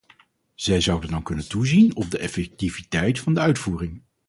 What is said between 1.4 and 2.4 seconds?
toezien op de